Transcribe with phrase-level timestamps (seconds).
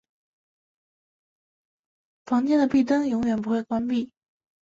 [2.25, 4.11] 房间的壁灯永远不会关闭。